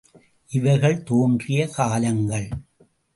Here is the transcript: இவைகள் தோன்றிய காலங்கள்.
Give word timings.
இவைகள் 0.49 1.03
தோன்றிய 1.03 1.67
காலங்கள். 1.67 2.49